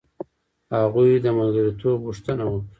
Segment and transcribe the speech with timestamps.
[0.77, 2.67] هغوی د ملګرتوب غوښتنه وکړه.